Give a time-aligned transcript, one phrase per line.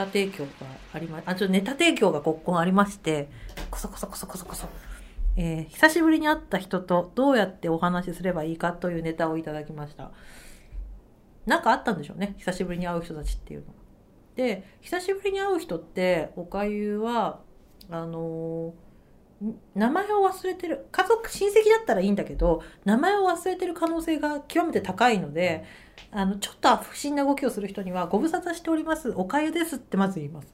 [0.00, 0.50] タ提供が
[0.92, 3.28] ありまあちょネタ提供がここありまして
[3.70, 4.68] こそこそこそこそこそ、
[5.36, 10.10] えー久しぶりに会った人とどうやってお話しすればいいかというネタをいただきました。
[11.46, 13.74] なんかあったんでしょうね久しぶりに会う人たちっていうのは。
[14.36, 17.40] で久しぶりに会う人っておかゆは
[17.90, 18.89] あのー
[19.74, 25.64] 名前を忘れてる家族親戚だったらいいんだけど名前を忘れてる可能性が極めて高いので
[26.10, 30.48] あのちょっと不審な動きをする人には「ご無沙汰しておりますおかゆです」ってまず言います。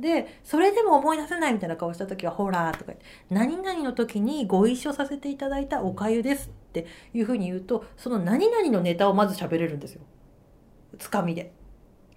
[0.00, 10.00] でそれでも思い出せないみたいな顔した時は「ほら」とか言って「何々の時にご一緒させていただいたおかゆです」っていうふうに言うとその何々のネタをまず喋れるんですよ
[10.98, 11.52] つかみで。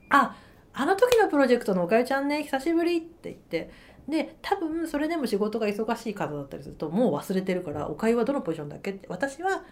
[0.09, 0.35] あ
[0.75, 3.69] あの時のプロジェクトのおかゆちゃんね久しぶりって言って
[4.07, 8.91] で多分それでも仕事が忙しい方だったりするともう忘れてるからおかゆはどのポジションだっけ？
[8.91, 9.63] って私は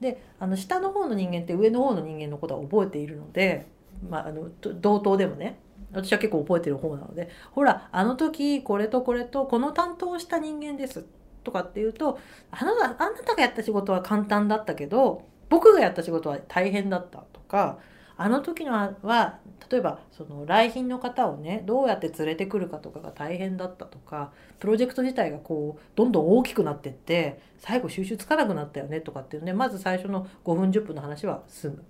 [0.00, 3.66] であの下の方の人間って上の方の人間のことは覚えているので、
[4.08, 5.58] まあ、あの同等でもね
[5.92, 11.04] 私は結構覚えてる方なのでほらあの時これとこれとこの担当した人間です
[11.44, 12.18] とかっていうと
[12.50, 17.78] あなたあなたがやった仕事は簡単だったけど僕がやった仕事は大変だったとか
[18.16, 19.38] あの時のは
[19.70, 31.84] 例えばその来賓の方をねどうやって連れてくるかとかが大変だったとかプロジェクト自体がこうどんどん大きくなってって最後収集つかなくなったよねとかっていうねまず最初の5分10分の話は済む。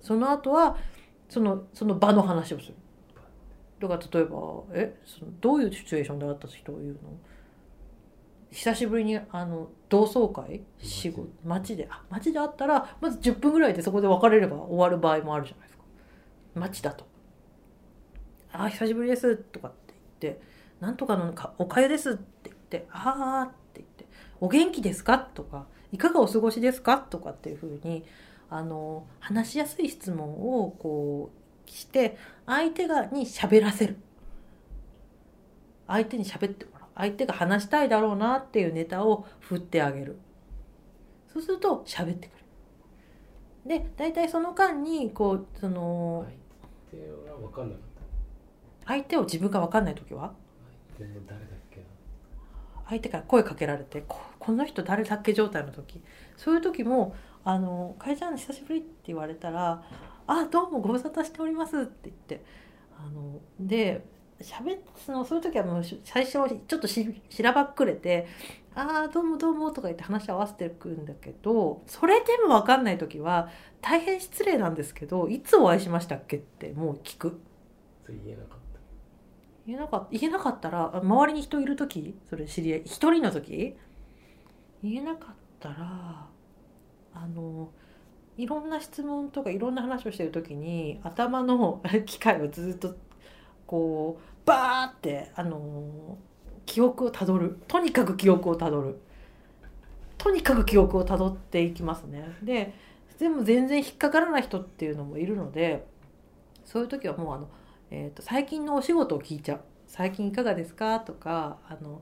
[0.00, 0.78] その後は
[1.28, 2.74] そのその場の話をする。
[3.80, 4.38] だから例えば
[4.72, 6.98] えそのどういうシチュエーションで会った人を言うの？
[8.52, 10.62] 久しぶりにあの同窓会？
[10.78, 11.26] 仕事？
[11.44, 11.88] 街で？
[11.90, 15.84] あ街で会ったらまず10分ぐらいでそこで別れれば終わる場合もあるじゃないですか。
[16.54, 17.06] 街だと
[18.52, 20.42] 「あ久しぶりです」とかって言って
[20.80, 24.06] 「なんとかのかおかゆです」って言って「ああ」って言って
[24.40, 28.04] 「お元気ですか?」とか「いかがお過ごしですか?」とかっていうふうに
[28.50, 31.30] あの話しやすい質問をこ
[31.66, 33.96] うして相手がに喋らせる。
[35.86, 40.18] 相手に喋ってもらう相手が話したいだろうなっていうネタを振ってあげる。
[41.32, 42.44] そうすると喋ってくる。
[43.80, 46.26] で大体その間にこうその
[46.90, 47.84] 相手は分かんなかっ
[48.86, 50.34] 相手を自分が分かんない時は？
[50.98, 51.86] た相手の誰だっけな。
[52.88, 56.02] 相手から声かけられてここの人誰だっけ状態の時。
[56.36, 57.14] そういう時も
[57.44, 59.82] 「あのかえちゃん久しぶり」って言われたら
[60.26, 62.44] 「あどうもご無沙汰しております」って言って
[62.98, 64.04] あので
[64.42, 68.26] 喋っそのそういう時はもうし最初はちょっとししらばっくれて
[68.74, 73.48] 「ああどうもどうも」とか言って話合わせてくるんだけどそれでも分かんない時は
[73.80, 77.40] 大変失礼なんですけど「いつお会いしましたっけ?」ってもう聞く。
[78.04, 78.58] それ言えなかっ
[79.64, 82.16] 言えなかった言えなかったらあ周りに人いる時？
[82.28, 83.76] それ知り合い一人の時？
[84.82, 86.26] 言えなかったら
[87.14, 87.70] あの
[88.36, 92.96] いろんな質問とかいろんな話をしてる時に頭の 機械をずっと
[93.66, 96.18] こうバーってあの
[96.66, 99.00] 記憶をたどるとにかく記憶をたどる
[100.18, 102.74] とにかく記憶をたどっていきますねで
[103.18, 105.86] でも全然引っかからない人っていうのもいるので
[106.64, 107.48] そういう時はもうあの
[107.94, 112.00] えー、と最近のお仕事を聞いちゃう「最近いかがですか?」とかあの、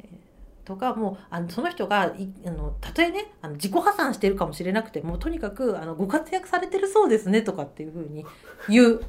[0.00, 0.28] えー
[0.64, 8.26] とかもうあのその人がいあのたとえねあの自己破産してるかもしれなくてもとにかくあのご活躍されてるそうですねとかっていうふうに
[8.68, 9.00] 言う。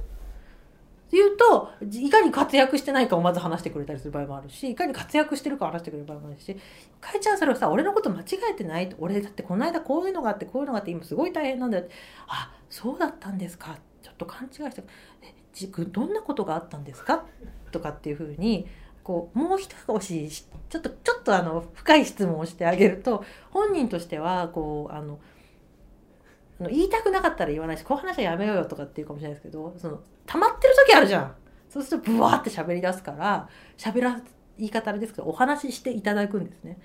[1.12, 6.56] 言うといかに活躍してないかをまず話してくれたりする場合もあるしいかに活躍してるかを話してくれる場合もあるし
[7.02, 11.86] 「かえちゃんそれはさ俺のこと間違えてない?」俺だってこの間こういうのがあってこういうのがあって今すごい大変なんだよ」
[12.28, 14.84] あそうだったんですか」ちょっと勘違いして
[15.24, 17.26] 「え自分どんなことがあったんですか?」
[17.72, 18.68] とかっていうふうに
[19.03, 20.30] こうもう一押し
[20.70, 25.20] ちょっとちょっとあの深い質問をしてあげると本人としてはこうあの
[26.59, 31.36] あの言いたくなかったら言わないしこういう話はやめようよとかっていうかもしれないですけどその溜まってる時あるじゃん
[31.70, 33.47] そうするとブワーって喋り出すから
[33.78, 34.22] 喋ら
[34.58, 36.78] 言い方あれですけどお話ししていただくんですね。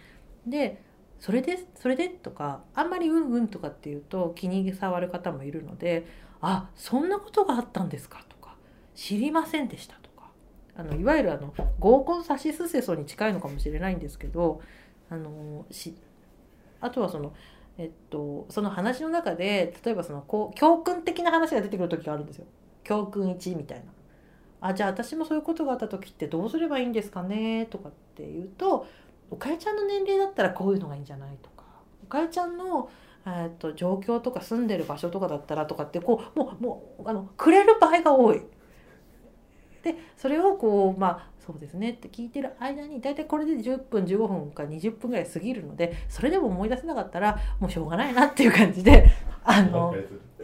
[0.46, 0.82] で
[1.18, 6.06] それでそれでとかあんまりうんうんとかっていうと気に障る方もいるので
[6.40, 8.54] あそんなことがあったんですかとか
[8.94, 10.28] 知りませんでしたとか
[10.76, 14.60] あのいわゆるあの合コンサシスセソに近いのかもしれないんですけど
[15.08, 15.94] あのし
[16.80, 17.32] あとはその
[17.76, 22.46] えっと、その話の中で例えばそのこう教訓的な話が出てくる時があるんですよ
[22.84, 23.84] 教訓1みたいな。
[24.60, 27.66] あじゃあ私もそういうことがあった時ってどうすればいいんですかね？
[27.66, 28.86] とかっていうと
[29.30, 31.36] おかえちゃんの年齢だったらこういうのがいいんじゃない？
[31.42, 31.64] とか
[32.04, 32.88] おかえちゃんの、
[33.26, 38.42] えー、と状況とか住んでる場所とかだったらとかってこうもうもうあのくれる場合が多い。
[39.84, 49.10] でそれをこうまあそうですねって聞いてる間に大体これで10分15分か20分ぐらい過ぎるのでそれでも思い出せなかったらもうしょうがないなっていう感じで
[49.44, 49.94] あの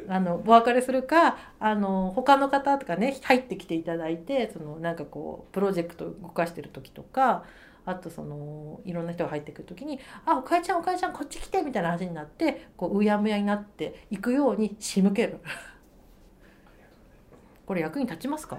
[0.09, 7.45] あのお別れするかあの他の方とかね入ってきていただいてそのなんかこうプロジェクト動かしてる時とか
[7.87, 15.39] あとそのいろんな人が入ってくる時に「あおかえちゃんおかえちゃんこっち来て」みたいな話になってこううやむやになっていくように仕向ける。
[17.65, 18.59] これ役に立ちますか？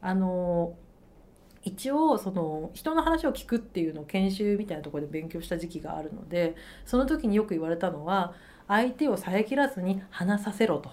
[0.00, 0.74] あの
[1.62, 6.56] 一応その人の話を聞くっていうのを研修みたいなところで勉強した時期があるので
[6.86, 8.32] その時によく言われたのは
[8.66, 10.90] 相手を遮らずに話させろと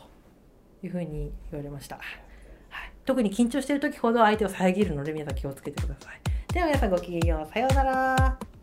[0.84, 6.54] いうふうに言われました、はい、特に緊張してる時ほど相手を遮るので皆さん気をつけてください。
[6.54, 7.54] では皆さんごきげんよう。
[7.54, 8.57] さようなら。